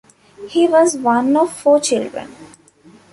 [0.49, 2.35] He was one of four children.